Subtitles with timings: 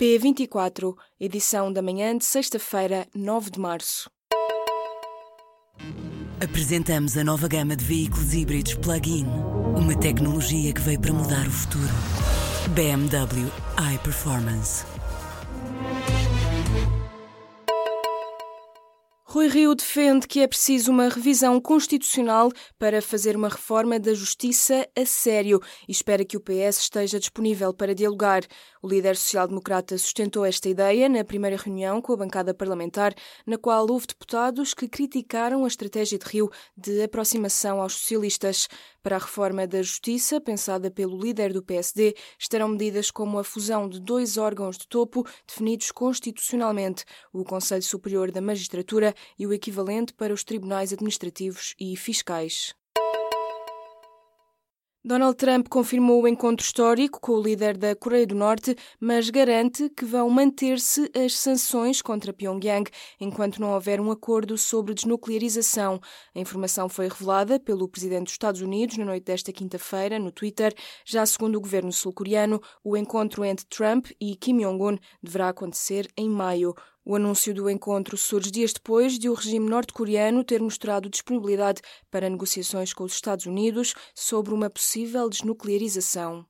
[0.00, 4.10] P24, edição da manhã de sexta-feira, 9 de março.
[6.42, 9.24] Apresentamos a nova gama de veículos híbridos plug-in.
[9.76, 11.92] Uma tecnologia que veio para mudar o futuro.
[12.74, 13.48] BMW
[13.94, 14.84] iPerformance.
[19.34, 24.88] Rui Rio defende que é preciso uma revisão constitucional para fazer uma reforma da justiça
[24.96, 28.44] a sério e espera que o PS esteja disponível para dialogar.
[28.84, 33.14] O líder social-democrata sustentou esta ideia na primeira reunião com a bancada parlamentar,
[33.46, 38.68] na qual houve deputados que criticaram a estratégia de Rio de aproximação aos socialistas.
[39.02, 43.88] Para a reforma da justiça, pensada pelo líder do PSD, estarão medidas como a fusão
[43.88, 50.12] de dois órgãos de topo definidos constitucionalmente, o Conselho Superior da Magistratura e o equivalente
[50.12, 52.74] para os tribunais administrativos e fiscais.
[55.06, 59.90] Donald Trump confirmou o encontro histórico com o líder da Coreia do Norte, mas garante
[59.90, 66.00] que vão manter-se as sanções contra Pyongyang enquanto não houver um acordo sobre desnuclearização.
[66.34, 70.74] A informação foi revelada pelo presidente dos Estados Unidos na noite desta quinta-feira no Twitter.
[71.04, 76.30] Já segundo o governo sul-coreano, o encontro entre Trump e Kim Jong-un deverá acontecer em
[76.30, 76.74] maio.
[77.06, 82.30] O anúncio do encontro surge dias depois de o regime norte-coreano ter mostrado disponibilidade para
[82.30, 86.46] negociações com os Estados Unidos sobre uma possível desnuclearização.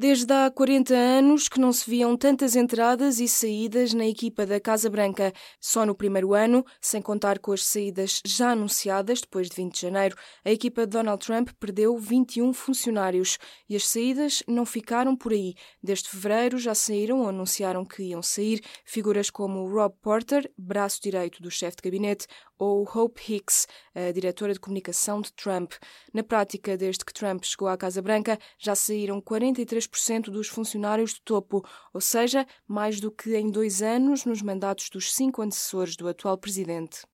[0.00, 4.60] Desde há 40 anos que não se viam tantas entradas e saídas na equipa da
[4.60, 5.32] Casa Branca.
[5.60, 9.80] Só no primeiro ano, sem contar com as saídas já anunciadas depois de 20 de
[9.80, 13.38] janeiro, a equipa de Donald Trump perdeu 21 funcionários.
[13.68, 15.54] E as saídas não ficaram por aí.
[15.82, 21.42] Desde fevereiro já saíram ou anunciaram que iam sair figuras como Rob Porter, braço direito
[21.42, 22.28] do chefe de gabinete,
[22.58, 25.72] ou Hope Hicks, a diretora de comunicação de Trump.
[26.12, 31.20] Na prática, desde que Trump chegou à Casa Branca, já saíram 43% dos funcionários de
[31.22, 36.08] topo, ou seja, mais do que em dois anos nos mandatos dos cinco antecessores do
[36.08, 37.06] atual presidente.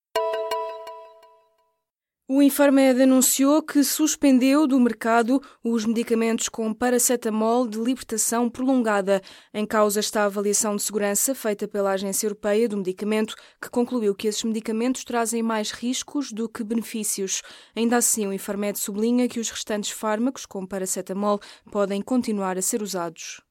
[2.27, 9.21] O Infarmed anunciou que suspendeu do mercado os medicamentos com paracetamol de libertação prolongada.
[9.53, 14.15] Em causa está a avaliação de segurança feita pela Agência Europeia do Medicamento, que concluiu
[14.15, 17.43] que esses medicamentos trazem mais riscos do que benefícios.
[17.77, 21.39] Ainda assim, o Infarmed sublinha que os restantes fármacos com paracetamol
[21.71, 23.43] podem continuar a ser usados.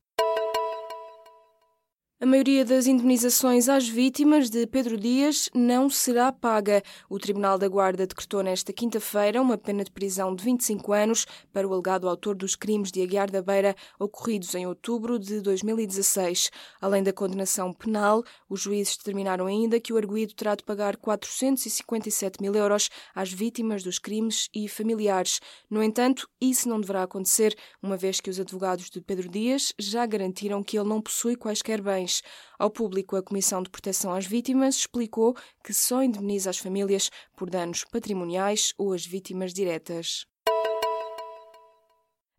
[2.24, 6.82] A maioria das indemnizações às vítimas de Pedro Dias não será paga.
[7.10, 11.68] O Tribunal da Guarda decretou nesta quinta-feira uma pena de prisão de 25 anos para
[11.68, 16.50] o alegado autor dos crimes de Aguiar da Beira ocorridos em outubro de 2016.
[16.80, 22.42] Além da condenação penal, os juízes determinaram ainda que o arguído terá de pagar 457
[22.42, 25.42] mil euros às vítimas dos crimes e familiares.
[25.70, 30.06] No entanto, isso não deverá acontecer, uma vez que os advogados de Pedro Dias já
[30.06, 32.13] garantiram que ele não possui quaisquer bens.
[32.60, 37.50] Ao público, a Comissão de Proteção às Vítimas explicou que só indemniza as famílias por
[37.50, 40.26] danos patrimoniais ou as vítimas diretas.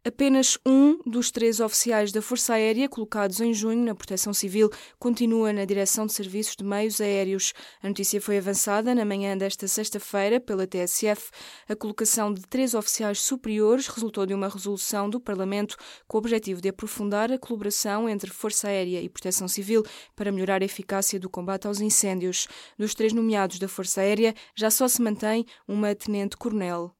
[0.07, 5.51] Apenas um dos três oficiais da Força Aérea colocados em junho na Proteção Civil continua
[5.51, 7.55] na Direção de Serviços de Meios Aéreos.
[7.83, 11.31] A notícia foi avançada na manhã desta sexta-feira pela TSF.
[11.67, 15.75] A colocação de três oficiais superiores resultou de uma resolução do Parlamento
[16.07, 19.83] com o objetivo de aprofundar a colaboração entre Força Aérea e Proteção Civil
[20.15, 22.47] para melhorar a eficácia do combate aos incêndios.
[22.79, 26.95] Dos três nomeados da Força Aérea, já só se mantém uma tenente-coronel.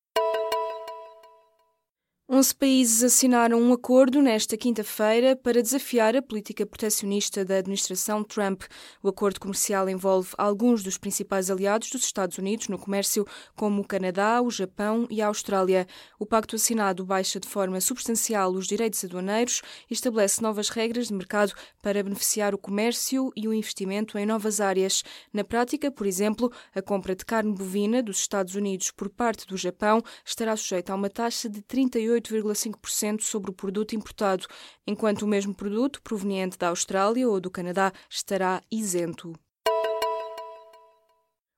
[2.27, 8.63] 11 países assinaram um acordo nesta quinta-feira para desafiar a política proteccionista da administração Trump.
[9.03, 13.87] O acordo comercial envolve alguns dos principais aliados dos Estados Unidos no comércio, como o
[13.87, 15.87] Canadá, o Japão e a Austrália.
[16.19, 21.13] O pacto assinado baixa de forma substancial os direitos aduaneiros e estabelece novas regras de
[21.13, 21.53] mercado
[21.83, 25.05] para beneficiar o comércio e o investimento em novas áreas.
[25.31, 29.59] Na prática, por exemplo, a compra de carne bovina dos Estados Unidos por parte do
[29.59, 34.47] Japão estará sujeita a uma taxa de 38 8,5% sobre o produto importado,
[34.87, 39.33] enquanto o mesmo produto proveniente da Austrália ou do Canadá estará isento.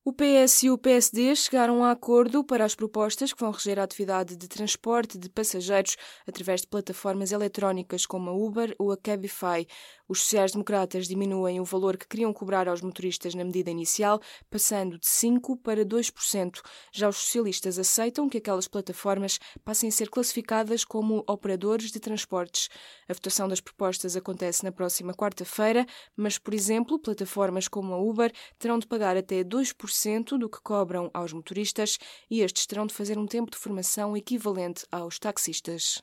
[0.08, 3.82] O PS e o PSD chegaram a acordo para as propostas que vão reger a
[3.82, 9.66] atividade de transporte de passageiros através de plataformas eletrónicas como a Uber ou a Cabify.
[10.08, 15.08] Os sociais-democratas diminuem o valor que queriam cobrar aos motoristas na medida inicial, passando de
[15.08, 16.60] 5% para 2%.
[16.92, 22.68] Já os socialistas aceitam que aquelas plataformas passem a ser classificadas como operadores de transportes.
[23.08, 25.84] A votação das propostas acontece na próxima quarta-feira,
[26.16, 29.95] mas, por exemplo, plataformas como a Uber terão de pagar até 2%
[30.38, 31.98] do que cobram aos motoristas
[32.30, 36.02] e estes terão de fazer um tempo de formação equivalente aos taxistas.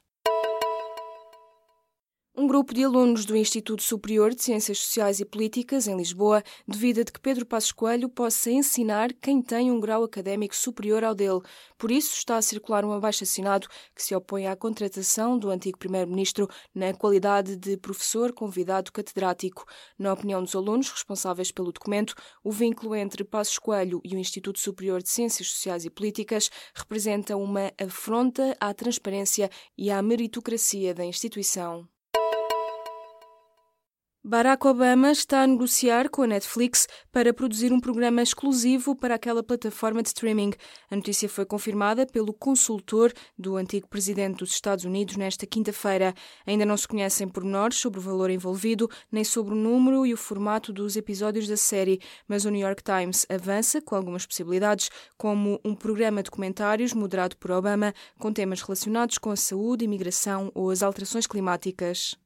[2.35, 7.03] Um grupo de alunos do Instituto Superior de Ciências Sociais e Políticas, em Lisboa, duvida
[7.03, 11.41] de que Pedro Passos Coelho possa ensinar quem tem um grau académico superior ao dele.
[11.77, 16.49] Por isso, está a circular um abaixo-assinado que se opõe à contratação do antigo Primeiro-Ministro
[16.73, 19.65] na qualidade de professor convidado catedrático.
[19.95, 24.57] Na opinião dos alunos responsáveis pelo documento, o vínculo entre Passos Coelho e o Instituto
[24.57, 31.05] Superior de Ciências Sociais e Políticas representa uma afronta à transparência e à meritocracia da
[31.05, 31.87] instituição.
[34.25, 39.43] Barack Obama está a negociar com a Netflix para produzir um programa exclusivo para aquela
[39.43, 40.53] plataforma de streaming.
[40.89, 46.13] A notícia foi confirmada pelo consultor do antigo presidente dos Estados Unidos nesta quinta-feira.
[46.47, 50.17] Ainda não se conhecem pormenores sobre o valor envolvido, nem sobre o número e o
[50.17, 55.59] formato dos episódios da série, mas o New York Times avança com algumas possibilidades, como
[55.65, 60.69] um programa de comentários moderado por Obama com temas relacionados com a saúde, imigração ou
[60.69, 62.22] as alterações climáticas.